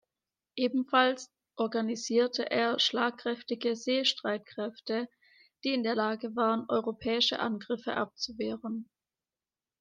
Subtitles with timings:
[0.57, 5.07] Ebenfalls organisierte er schlagkräftige Seestreitkräfte,
[5.63, 8.89] die in der Lage waren europäische Angriffe abzuwehren.